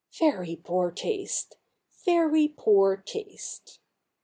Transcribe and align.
'Very 0.19 0.55
poor 0.55 0.89
taste— 0.89 1.57
very 2.05 2.47
poor 2.47 2.97
taste.' 2.97 3.77